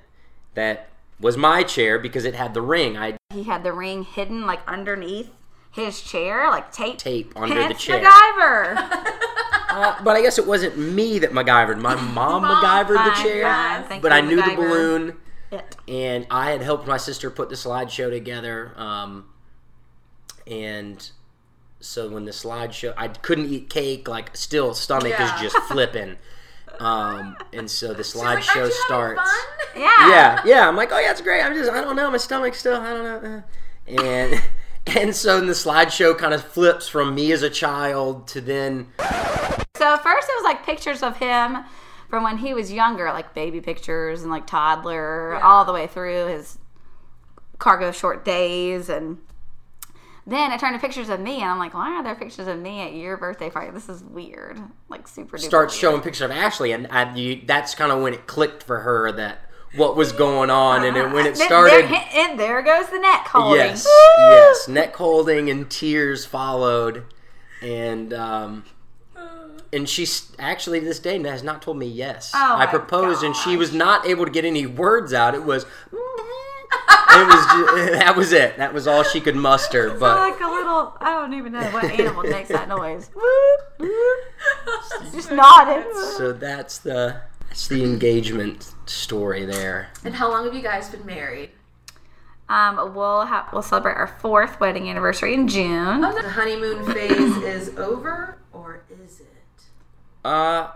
[0.56, 2.97] that was my chair because it had the ring.
[2.97, 5.30] I He had the ring hidden like underneath
[5.76, 6.98] his chair, like tape.
[6.98, 8.02] tape under the chair.
[8.04, 9.12] MacGyver.
[9.68, 11.78] Uh, but I guess it wasn't me that MacGyvered.
[11.82, 13.44] My mom MacGyvered the chair.
[13.44, 13.84] fine.
[13.84, 15.18] Thank But you, I knew the balloon.
[15.52, 15.76] It.
[15.86, 18.72] and I had helped my sister put the slideshow together.
[18.78, 19.26] Um,
[20.48, 21.10] and
[21.82, 24.08] so when the slideshow, I couldn't eat cake.
[24.08, 25.36] Like, still, stomach Yeah.
[25.36, 26.16] is just flipping.
[26.80, 29.20] Um, and so the She's like, slideshow starts.
[29.20, 30.10] fun?" Yeah.
[30.10, 30.68] Yeah, yeah.
[30.70, 31.42] I'm like, oh yeah, it's great.
[31.42, 33.44] I'm just, I don't know, my stomach still, I don't know.
[33.90, 34.42] uh." And
[34.88, 38.88] and so the slideshow kind of flips from me as a child to then
[39.76, 41.58] So first it was like pictures of him
[42.10, 46.28] from when he was younger, like baby pictures and like toddler, all the way through
[46.28, 46.58] his
[47.58, 49.17] cargo short days and
[50.28, 52.58] then I turned to pictures of me and I'm like, why are there pictures of
[52.58, 53.71] me at your birthday party?
[53.71, 54.60] This is weird.
[54.89, 58.26] Like super starts showing pictures of Ashley, and I, you, that's kind of when it
[58.26, 62.40] clicked for her that what was going on, and then when it started, there, and
[62.40, 63.62] there goes the neck holding.
[63.62, 67.04] yes, yes, neck holding and tears followed,
[67.62, 68.64] and um,
[69.74, 70.08] and she
[70.40, 72.32] actually to this day has not told me yes.
[72.34, 75.36] Oh I proposed, and she was not able to get any words out.
[75.36, 75.66] It was.
[77.18, 78.58] It was ju- that was it.
[78.58, 79.92] That was all she could muster.
[79.92, 83.10] But like a little, I don't even know what animal makes that noise.
[85.14, 85.84] Just nodding.
[86.18, 87.22] so that's the
[87.56, 89.88] that's the engagement story there.
[90.04, 91.52] And how long have you guys been married?
[92.50, 96.04] Um, we'll have we'll celebrate our fourth wedding anniversary in June.
[96.04, 99.63] Oh, the honeymoon phase is over, or is it?
[100.26, 100.68] Uh,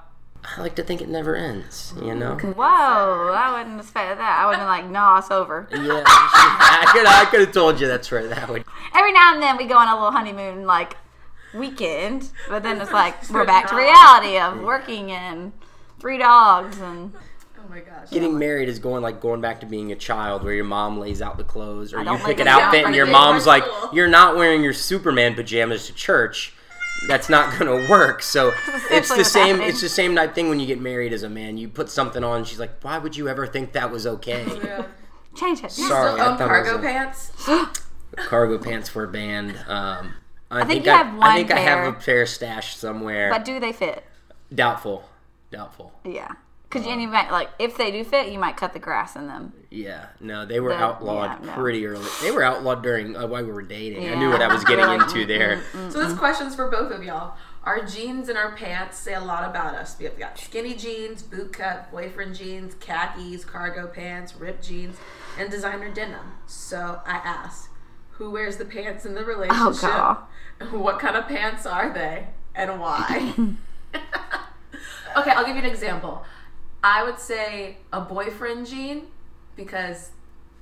[0.45, 1.93] I like to think it never ends.
[2.01, 2.35] You know.
[2.37, 4.39] Whoa, I wouldn't expect that.
[4.39, 5.67] I would have been like, no, it's over.
[5.73, 8.29] Yeah, I could I could have told you that's right.
[8.29, 8.63] That would.
[8.95, 10.95] Every now and then we go on a little honeymoon like
[11.53, 15.51] weekend, but then it's like we're back to reality of working and
[15.99, 17.13] three dogs and
[17.57, 18.09] Oh my gosh.
[18.09, 21.21] Getting married is going like going back to being a child, where your mom lays
[21.21, 23.89] out the clothes, or you don't pick lay an outfit, and your mom's like, school.
[23.93, 26.53] "You're not wearing your Superman pajamas to church."
[27.07, 28.23] That's not gonna work.
[28.23, 28.47] So
[28.89, 29.47] it's essentially the same.
[29.47, 29.69] happening.
[29.69, 31.57] It's the same type thing when you get married as a man.
[31.57, 32.43] You put something on.
[32.43, 34.45] She's like, "Why would you ever think that was okay?"
[35.35, 35.71] change it.
[35.71, 37.31] Sorry, Still I own thought it cargo was a- pants?
[38.15, 39.55] cargo pants were banned.
[39.67, 40.13] Um,
[40.49, 42.01] I, think think, you I, have I one think I have a pair.
[42.01, 43.29] pair stashed somewhere.
[43.29, 44.03] But do they fit?
[44.53, 45.08] Doubtful.
[45.51, 45.93] Doubtful.
[46.03, 46.33] Yeah.
[46.69, 49.25] Because you um, might like if they do fit, you might cut the grass in
[49.25, 49.53] them.
[49.71, 51.53] Yeah, no, they were The- outlawed yeah, no.
[51.53, 52.05] pretty early.
[52.21, 54.07] They were outlawed during uh, while we were dating.
[54.07, 55.03] I knew what I was getting Really?
[55.03, 55.57] into there.
[55.57, 56.19] Mm-hmm, so this mm-hmm.
[56.19, 57.35] question's for both of y'all.
[57.63, 59.97] Our jeans and our pants say a lot about us.
[59.97, 64.97] We have got skinny jeans, boot cut, boyfriend jeans, khakis, cargo pants, ripped jeans,
[65.39, 66.33] and designer denim.
[66.45, 67.69] So I ask,
[68.11, 69.89] who wears the pants in the oh, relationship?
[69.89, 70.27] Oh,
[70.59, 70.71] God.
[70.71, 73.33] What kind of pants are they, and why?
[75.17, 76.23] okay, I'll give you an example.
[76.83, 79.07] I would say a boyfriend jean
[79.55, 80.11] because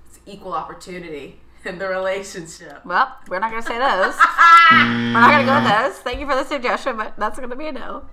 [0.07, 2.85] it's equal opportunity in the relationship.
[2.85, 4.15] Well, we're not gonna say those.
[4.71, 5.99] we're not gonna go with those.
[5.99, 8.05] Thank you for the suggestion, but that's gonna be a no.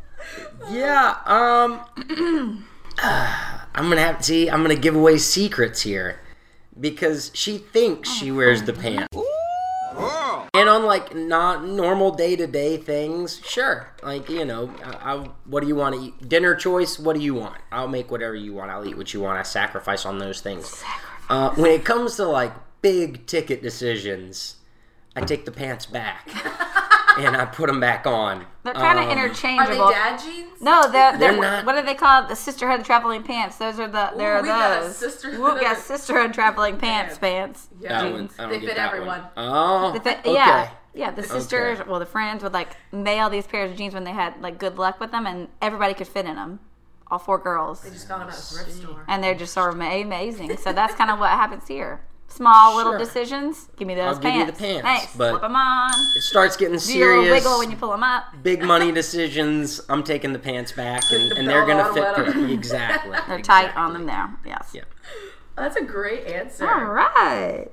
[0.71, 1.81] Yeah, um,
[2.99, 4.51] I'm gonna have to see.
[4.51, 6.21] I'm gonna give away secrets here
[6.79, 9.09] because she thinks she wears the pants.
[10.55, 13.93] And on like not normal day to day things, sure.
[14.03, 16.29] Like you know, I, I, what do you want to eat?
[16.29, 16.99] Dinner choice.
[16.99, 17.61] What do you want?
[17.73, 18.71] I'll make whatever you want.
[18.71, 19.39] I'll eat what you want.
[19.39, 20.83] I sacrifice on those things.
[21.29, 24.57] Uh, when it comes to like big ticket decisions,
[25.17, 26.29] I take the pants back
[27.19, 28.45] and I put them back on.
[28.65, 29.89] They're kind of Um, Are they interchangeable.
[29.91, 30.61] dad jeans?
[30.61, 32.29] No, they're, they're, They're not- What are they called?
[32.29, 33.57] The sisterhood traveling pants.
[33.57, 34.13] Those are the.
[34.17, 37.19] They're we got a sisterhood We've got of- sisterhood traveling pants.
[37.19, 37.69] Pants.
[37.81, 38.03] Yeah.
[38.03, 39.21] That one, I don't They get fit that everyone.
[39.21, 39.29] One.
[39.37, 40.33] Oh, The fit- okay.
[40.33, 41.11] Yeah, yeah.
[41.11, 41.91] The sisters, Okay.
[41.91, 44.79] well, the friends would like mail these pairs of jeans when they had like good
[44.79, 46.61] luck with them, and everybody could fit in them.
[47.11, 49.05] All four girls, They just found them at a thrift store.
[49.07, 50.57] and they're just sort of amazing.
[50.57, 52.01] So that's kind of what happens here.
[52.35, 53.69] Small little decisions.
[53.77, 54.59] Give me those I'll give you pants.
[54.59, 55.17] the pants, Thanks.
[55.17, 55.91] but- Slip them on.
[56.17, 57.45] It starts getting Do your little serious.
[57.45, 58.25] wiggle when you pull them up.
[58.43, 59.81] Big money decisions.
[59.89, 62.47] I'm taking the pants back, and, The and they're gonna fit letter.
[62.53, 63.17] Exactly.
[63.29, 64.35] They're tight on them now.
[64.45, 64.71] Yes.
[64.75, 64.83] Yeah.
[65.57, 66.69] That's a great answer.
[66.69, 67.69] All right.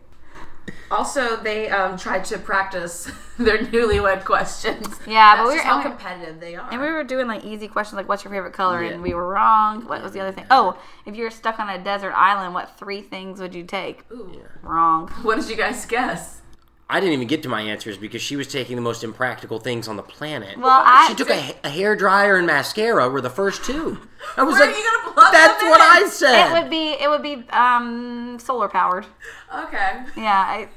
[0.89, 4.87] Also, they um, tried to practice their newlywed questions.
[5.07, 6.69] Yeah, That's but we just were how competitive they are.
[6.71, 8.91] And we were doing like easy questions like what's your favorite color Yeah.
[8.91, 9.87] and we were wrong.
[9.87, 10.45] What was the other thing?
[10.51, 14.03] Oh, if you were stuck on a desert island, what three things would you take?
[14.11, 14.41] Ooh.
[14.61, 15.07] Wrong.
[15.23, 16.40] What did you guys guess?
[16.91, 19.87] I didn't even get to my answers because she was taking the most impractical things
[19.87, 20.57] on the planet.
[20.57, 23.97] Well, I she took a, a hair dryer and mascara were the first two.
[24.35, 26.49] I was Where like, are you gonna plug that's them what in?" I said.
[26.49, 29.05] it would be it would be um solar powered.
[29.55, 30.03] Okay.
[30.17, 30.45] Yeah.
[30.47, 30.67] I,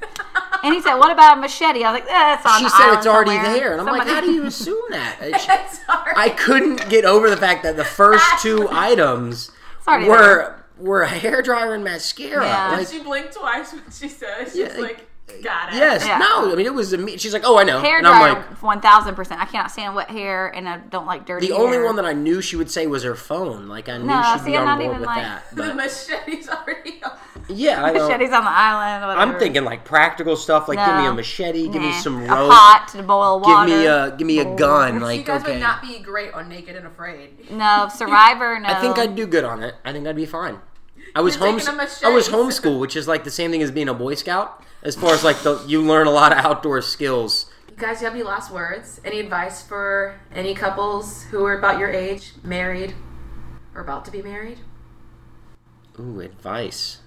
[0.63, 2.69] and he said, "What about a machete?" I was like, eh, "It's on she the
[2.69, 5.17] said it's already somewhere." there, and I'm like, how do you assume that?
[5.21, 5.47] And she-
[5.85, 6.13] Sorry.
[6.15, 9.51] I couldn't get over the fact that the first two items
[9.87, 12.45] already were were a hair dryer and mascara.
[12.45, 12.71] Yeah.
[12.77, 14.47] Like, she blinked twice when she said it.
[14.47, 15.07] She's Yeah, like,
[15.43, 15.75] got it.
[15.77, 16.17] yes, Yeah.
[16.19, 16.51] no.
[16.51, 16.93] I mean, it was.
[16.93, 17.79] imme- She's like, oh, I know.
[17.79, 19.41] hair and I'm dryer, like, one thousand percent.
[19.41, 21.47] I cannot stand wet hair, and I don't like dirty.
[21.47, 23.67] the only one that I knew she would say was her phone.
[23.67, 25.43] Like I knew No, she'd see, be I'm on not board even with like- that.
[25.55, 27.11] The But machete's already on.
[27.49, 28.07] yeah, I know.
[28.07, 29.05] machetes on the island.
[29.07, 29.21] Whatever.
[29.33, 30.67] I'm thinking like practical stuff.
[30.67, 31.99] Like give me a machete, give me Nah.
[32.01, 33.67] some a rope, pot to boil give water.
[33.69, 34.99] me a give me a gun.
[34.99, 35.53] Like, you Like guys okay.
[35.53, 37.49] would not be great on Naked and Afraid.
[37.51, 38.59] no Survivor.
[38.59, 38.69] No.
[38.69, 39.75] I think I'd do good on it.
[39.83, 40.59] I think I'd be fine.
[41.15, 41.59] I was You're home.
[41.59, 42.35] taking a I was machete.
[42.69, 44.61] homeschool, which is like the same thing as being a Boy Scout.
[44.85, 47.47] As far as like the you learn a lot of outdoor skills.
[47.67, 49.01] You guys, you have any last words?
[49.03, 52.93] Any advice for any couples who are about your age, married,
[53.73, 54.59] or about to be married?
[55.99, 56.99] Ooh, advice.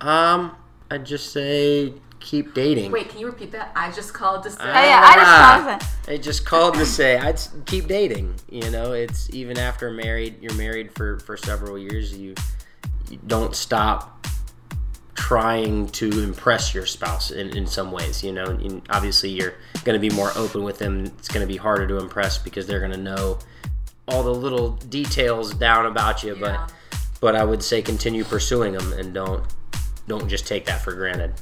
[0.00, 0.56] Um,
[0.90, 2.92] I'd just say keep dating.
[2.92, 3.72] Wait, can you repeat that?
[3.76, 4.64] I just called to say.
[4.64, 6.12] Yeah, I just called it.
[6.14, 8.36] I just called to say I'd keep dating.
[8.48, 12.16] You know, it's even after married, you're married for for several years.
[12.16, 12.34] You,
[13.10, 14.16] You don't stop
[15.16, 18.22] trying to impress your spouse in, in some ways.
[18.22, 21.06] You know, and obviously you're going to be more open with them.
[21.18, 23.38] It's going to be harder to impress because they're going to know
[24.08, 26.36] all the little details down about you.
[26.36, 26.40] Yeah.
[26.40, 26.72] But
[27.20, 29.44] but I would say continue pursuing them and don't
[30.06, 31.34] don't just take that for granted.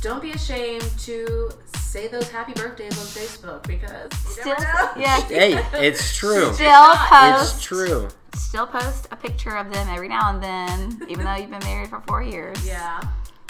[0.00, 1.50] Don't be ashamed to
[1.88, 4.90] say those happy birthdays on Facebook because you Still, never know.
[4.96, 5.20] yeah.
[5.28, 6.52] Hey, it's true.
[6.54, 7.54] Still post.
[7.56, 8.08] It's true.
[8.34, 11.88] Still post a picture of them every now and then, even though you've been married
[11.88, 12.64] for four years.
[12.66, 13.00] Yeah.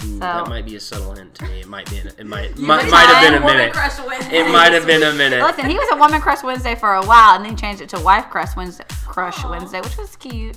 [0.04, 1.60] Ooh, So- that might be a subtle hint to me.
[1.60, 1.96] It might be.
[1.98, 3.72] It might You might, might have been a minute.
[3.72, 5.42] Crush Wednesday It might have been a minute.
[5.42, 7.88] Listen, he was a Woman Crush Wednesday for a while, and then he changed it
[7.90, 10.56] to Wife Crush Wednesday, Crush Wednesday, which was cute.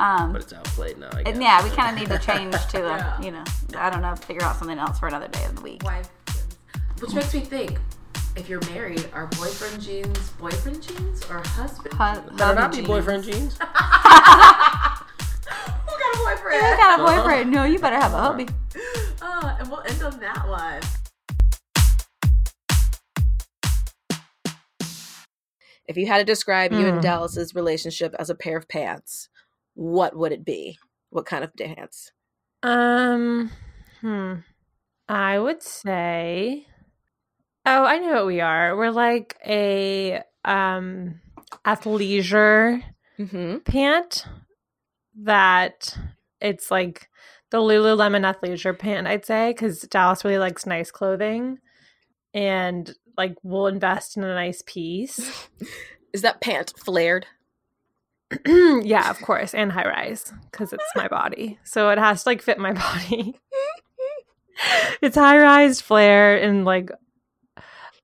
[0.00, 1.08] Um, But it's outplayed now.
[1.12, 1.32] I guess.
[1.34, 3.20] and yeah, we kind of need to change to, a, Yeah.
[3.22, 3.44] you know,
[3.78, 5.82] I don't know, figure out something else for another day of the week.
[5.84, 6.08] Wife.
[7.02, 7.78] Which makes me think,
[8.36, 11.92] if you're married, are boyfriend jeans boyfriend jeans or husband?
[11.94, 12.38] Hu- jeans?
[12.38, 12.88] Better not hubby be jeans.
[12.88, 13.52] boyfriend jeans.
[13.58, 13.68] Who
[15.98, 16.62] got a boyfriend?
[16.62, 17.50] You got a boyfriend?
[17.50, 18.46] No, you better have a hubby.
[19.20, 20.80] Oh, and we'll end on that one.
[25.88, 26.86] If you had to describe you Hmm.
[26.94, 29.28] and Dallas's relationship as a pair of pants,
[29.74, 30.78] what would it be?
[31.10, 32.12] What kind of pants?
[32.62, 33.50] Um,
[34.00, 34.34] hmm.
[35.08, 36.66] I would say,
[37.66, 38.76] oh, I know what we are.
[38.76, 41.20] We're like a um
[41.64, 42.82] athleisure
[43.18, 43.58] Mm-hmm.
[43.58, 44.24] pant
[45.20, 45.96] that
[46.40, 47.08] it's like
[47.50, 51.58] the Lululemon athleisure pant, I'd say, because Dallas really likes nice clothing
[52.34, 55.48] and like we'll invest in a nice piece.
[56.12, 57.26] Is that pant flared?
[58.46, 62.42] yeah, of course, and high rise because it's my body, so it has to like
[62.42, 62.72] fit my
[63.06, 63.38] body.
[65.02, 66.90] it's high rise flare and like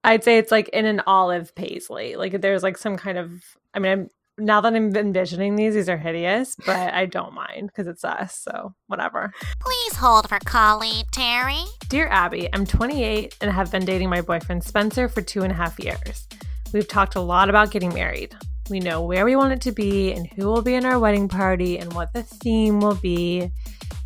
[0.08, 2.16] I'd say it's like in an olive paisley.
[2.16, 3.42] Like there's like some kind of.
[3.74, 7.66] I mean, I'm now that I'm envisioning these, these are hideous, but I don't mind
[7.66, 9.32] because it's us, so whatever.
[9.60, 11.62] Please hold for callie, Terry.
[11.88, 15.56] Dear Abby, I'm 28 and have been dating my boyfriend Spencer for two and a
[15.56, 16.26] half years.
[16.72, 18.34] We've talked a lot about getting married.
[18.70, 21.28] We know where we want it to be and who will be in our wedding
[21.28, 23.50] party and what the theme will be.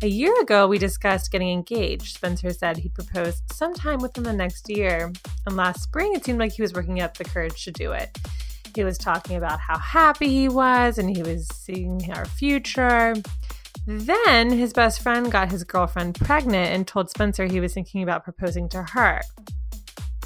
[0.01, 2.17] A year ago, we discussed getting engaged.
[2.17, 5.13] Spencer said he'd propose sometime within the next year.
[5.45, 8.17] And last spring, it seemed like he was working up the courage to do it.
[8.75, 13.13] He was talking about how happy he was and he was seeing our future.
[13.85, 18.23] Then his best friend got his girlfriend pregnant and told Spencer he was thinking about
[18.23, 19.21] proposing to her.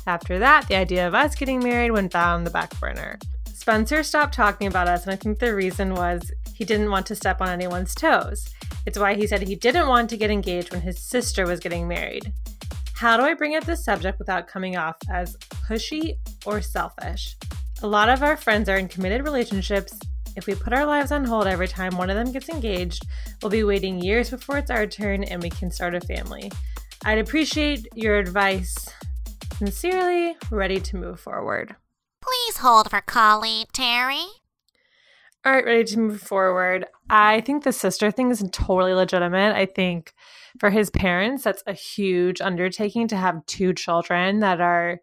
[0.05, 3.19] After that, the idea of us getting married went down the back burner.
[3.53, 7.15] Spencer stopped talking about us, and I think the reason was he didn't want to
[7.15, 8.49] step on anyone's toes.
[8.87, 11.87] It's why he said he didn't want to get engaged when his sister was getting
[11.87, 12.33] married.
[12.95, 16.15] How do I bring up this subject without coming off as pushy
[16.47, 17.35] or selfish?
[17.83, 19.99] A lot of our friends are in committed relationships.
[20.35, 23.05] If we put our lives on hold every time one of them gets engaged,
[23.43, 26.51] we'll be waiting years before it's our turn and we can start a family.
[27.05, 28.89] I'd appreciate your advice.
[29.57, 31.75] Sincerely, ready to move forward.
[32.23, 34.25] Please hold for callie, Terry.
[35.47, 36.87] All right, ready to move forward.
[37.09, 39.55] I think the sister thing is totally legitimate.
[39.55, 40.13] I think
[40.59, 44.99] for his parents, that's a huge undertaking to have two children that are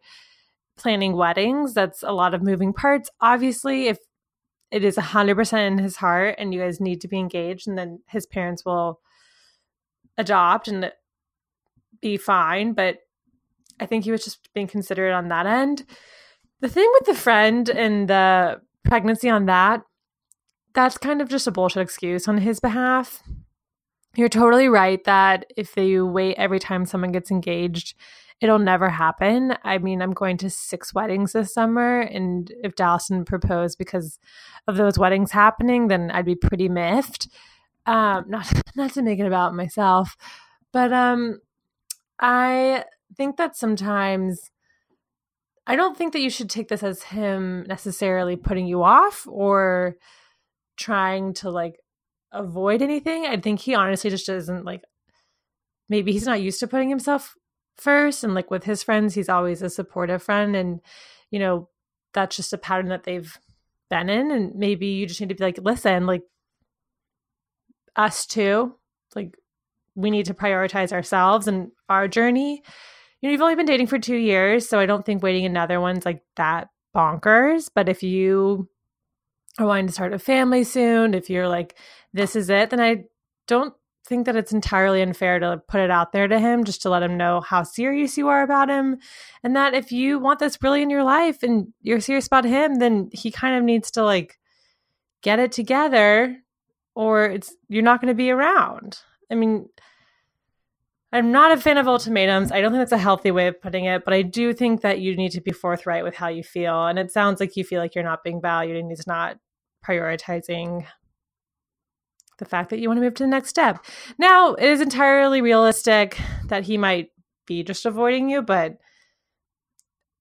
[0.77, 1.73] planning weddings.
[1.73, 3.09] That's a lot of moving parts.
[3.23, 3.97] Obviously, if
[4.71, 8.01] it is 100% in his heart and you guys need to be engaged, and then
[8.07, 9.01] his parents will
[10.19, 10.93] adopt and
[12.03, 12.75] be fine.
[12.75, 12.99] But
[13.81, 15.87] I think he was just being considerate on that end.
[16.61, 19.81] The thing with the friend and the pregnancy on that,
[20.75, 23.23] that's kind of just a bullshit excuse on his behalf.
[24.17, 27.95] You're totally right that if you wait every time someone gets engaged,
[28.41, 29.57] it'll never happen.
[29.65, 34.19] I mean, I'm going to six weddings this summer, and if Dallison proposed because
[34.69, 37.29] of those weddings happening, then I'd be pretty miffed.
[37.87, 40.17] Um, not not to make it about myself,
[40.73, 41.41] but um,
[42.21, 42.85] I
[43.17, 44.51] think that sometimes
[45.67, 49.97] I don't think that you should take this as him necessarily putting you off or
[50.77, 51.79] trying to like
[52.33, 53.27] avoid anything.
[53.27, 54.83] I think he honestly just doesn't like
[55.89, 57.35] maybe he's not used to putting himself
[57.77, 60.81] first and like with his friends he's always a supportive friend and
[61.31, 61.69] you know
[62.13, 63.39] that's just a pattern that they've
[63.91, 66.23] been in and maybe you just need to be like listen like
[67.97, 68.75] us too
[69.15, 69.37] like
[69.95, 72.63] we need to prioritize ourselves and our journey
[73.21, 75.81] you know you've only been dating for 2 years so I don't think waiting another
[75.81, 78.69] one's like that bonkers but if you
[79.59, 81.77] are wanting to start a family soon if you're like
[82.13, 83.05] this is it then I
[83.47, 83.75] don't
[84.07, 87.03] think that it's entirely unfair to put it out there to him just to let
[87.03, 88.99] him know how serious you are about him
[89.43, 92.77] and that if you want this really in your life and you're serious about him
[92.77, 94.39] then he kind of needs to like
[95.23, 96.37] get it together
[96.95, 98.99] or it's you're not going to be around.
[99.31, 99.69] I mean,
[101.13, 102.53] I'm not a fan of ultimatums.
[102.53, 105.01] I don't think that's a healthy way of putting it, but I do think that
[105.01, 106.87] you need to be forthright with how you feel.
[106.87, 109.39] And it sounds like you feel like you're not being valued and he's not
[109.87, 110.87] prioritizing
[112.39, 113.85] the fact that you want to move to the next step.
[114.19, 117.11] Now, it is entirely realistic that he might
[117.47, 118.79] be just avoiding you, but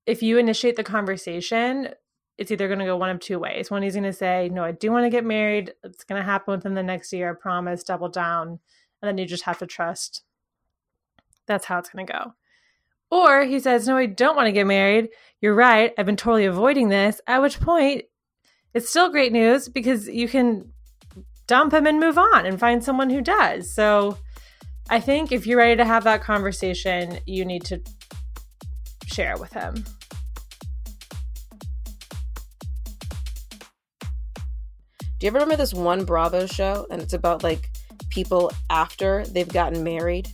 [0.06, 1.90] if you initiate the conversation,
[2.38, 3.72] it's either going to go one of two ways.
[3.72, 5.74] One, he's going to say, No, I do want to get married.
[5.84, 7.32] It's going to happen within the next year.
[7.32, 8.60] I promise, double down.
[9.02, 10.24] And then you just have to trust
[11.48, 12.34] that's how it's going to go.
[13.12, 15.10] Or he says, No, I don't want to get married.
[15.42, 15.94] You're right.
[15.98, 17.22] I've been totally avoiding this.
[17.28, 18.04] At which point,
[18.74, 20.72] it's still great news because you can
[21.48, 23.74] dump him and move on and find someone who does.
[23.74, 24.18] So
[24.90, 27.82] I think if you're ready to have that conversation, you need to
[29.06, 29.86] share with him.
[35.20, 36.86] Do you ever remember this one Bravo show?
[36.90, 37.70] And it's about like
[38.10, 40.28] people after they've gotten married.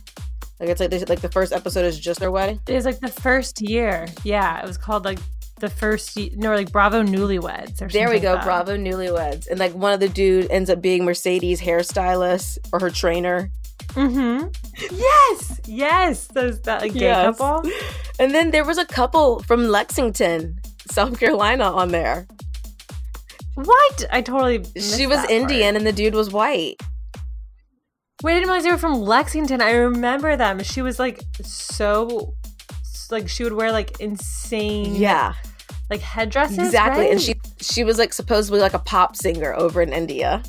[0.58, 2.58] Like it's like they, like the first episode is just their wedding.
[2.66, 4.06] It was like the first year.
[4.24, 5.18] Yeah, it was called like
[5.60, 7.80] the first no like Bravo Newlyweds.
[7.82, 8.44] Or There we go, like.
[8.44, 12.90] Bravo Newlyweds, and like one of the dude ends up being Mercedes hairstylist or her
[12.90, 13.50] trainer.
[13.90, 14.46] Mm-hmm.
[14.96, 16.26] Yes, yes.
[16.28, 17.36] Those that like gay Yes.
[17.38, 17.70] couple.
[18.18, 20.58] And then there was a couple from Lexington,
[20.90, 22.26] South Carolina, on there.
[23.54, 24.04] What?
[24.10, 24.64] I totally.
[24.76, 25.30] She was that part.
[25.30, 26.76] Indian, and the dude was white.
[28.22, 29.60] Wait, I didn't realize they were from Lexington.
[29.60, 30.62] I remember them.
[30.62, 32.34] She was like so,
[33.10, 35.32] like she would wear like insane, Yeah,
[35.90, 36.58] like headdresses.
[36.58, 37.02] exactly.
[37.04, 37.12] right?
[37.12, 40.42] And she she was like supposedly like a pop singer over in India.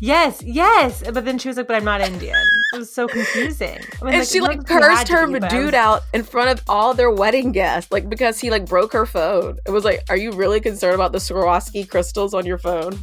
[0.00, 1.02] yes, yes.
[1.12, 2.34] But then she was like, "But I'm not Indian."
[2.72, 3.78] It was so confusing.
[4.00, 6.64] I mean, and she like you had cursed her dude was- out in front of
[6.68, 9.58] all their wedding guests, like because he like broke her phone.
[9.66, 12.98] It was like, are you really concerned about the Swarovski crystals on your phone?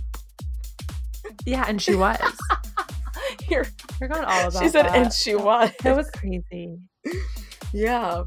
[1.45, 2.17] Yeah, and she was.
[3.49, 3.63] I
[3.97, 4.95] forgot all about she said, that.
[4.95, 5.71] and she was.
[5.83, 6.77] That was crazy.
[7.73, 8.23] Yeah.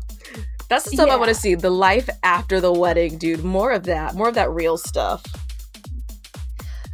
[0.70, 1.56] That's the stuff I want to see.
[1.56, 3.44] The life after the wedding, dude.
[3.44, 4.14] More of that.
[4.14, 5.22] More of that real stuff.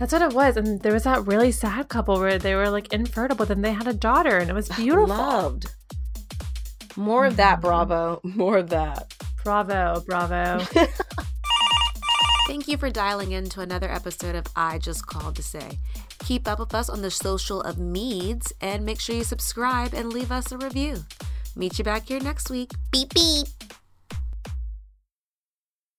[0.01, 0.57] That's what it was.
[0.57, 3.73] And there was that really sad couple where they were like infertile, but then they
[3.73, 5.09] had a daughter, and it was beautiful.
[5.09, 5.67] Loved.
[6.97, 8.21] More of that, Bravo.
[8.25, 9.15] More of that.
[9.45, 10.65] Bravo, bravo.
[12.49, 15.79] Thank you for dialing in to another episode of I Just Called to Say.
[16.21, 20.13] Keep up with us on the social of Meads and make sure you subscribe and
[20.13, 21.05] leave us a review.
[21.57, 22.73] Meet you back here next week.
[22.93, 23.49] Beep beep.